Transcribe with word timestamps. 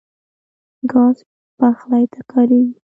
ګاز 0.91 1.17
پخلی 1.57 2.05
ته 2.13 2.19
کارېږي. 2.31 2.75